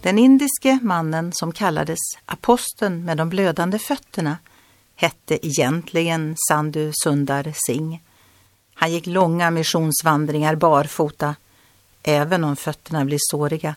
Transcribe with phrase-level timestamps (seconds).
[0.00, 4.36] Den indiske mannen som kallades aposteln med de blödande fötterna
[4.96, 7.98] hette egentligen Sandhu Sundar Singh.
[8.74, 11.34] Han gick långa missionsvandringar barfota,
[12.02, 13.74] även om fötterna blev såriga,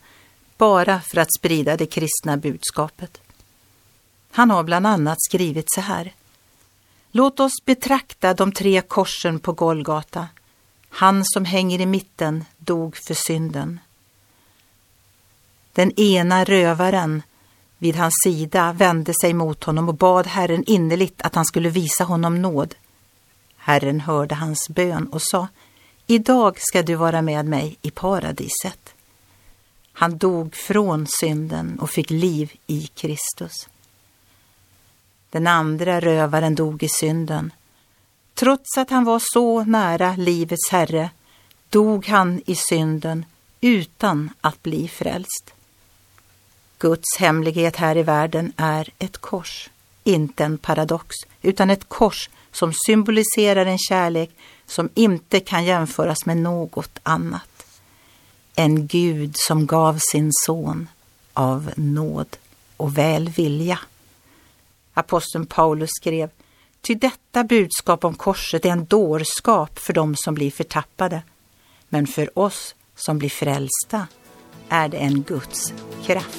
[0.57, 3.21] bara för att sprida det kristna budskapet.
[4.31, 6.13] Han har bland annat skrivit så här.
[7.11, 10.27] Låt oss betrakta de tre korsen på Golgata.
[10.89, 13.79] Han som hänger i mitten dog för synden.
[15.73, 17.23] Den ena rövaren
[17.77, 22.03] vid hans sida vände sig mot honom och bad Herren innerligt att han skulle visa
[22.03, 22.75] honom nåd.
[23.57, 25.47] Herren hörde hans bön och sa,
[26.07, 28.93] idag ska du vara med mig i paradiset.
[29.93, 33.67] Han dog från synden och fick liv i Kristus.
[35.29, 37.53] Den andra rövaren dog i synden.
[38.33, 41.09] Trots att han var så nära livets Herre
[41.69, 43.25] dog han i synden
[43.61, 45.53] utan att bli frälst.
[46.81, 49.69] Guds hemlighet här i världen är ett kors,
[50.03, 54.29] inte en paradox, utan ett kors som symboliserar en kärlek
[54.65, 57.65] som inte kan jämföras med något annat.
[58.55, 60.87] En Gud som gav sin son
[61.33, 62.37] av nåd
[62.77, 63.79] och välvilja.
[64.93, 66.29] Aposteln Paulus skrev,
[66.81, 71.21] ty detta budskap om korset är en dårskap för dem som blir förtappade,
[71.89, 74.07] men för oss som blir frälsta
[74.71, 75.73] är det en Guds
[76.05, 76.37] kraft.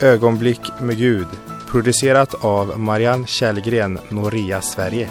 [0.00, 1.26] Ögonblick med Gud
[1.70, 5.10] producerat av Marianne Källgren, Noria Sverige.